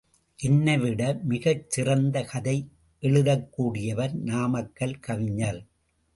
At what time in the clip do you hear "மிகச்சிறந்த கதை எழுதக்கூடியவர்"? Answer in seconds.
1.31-4.15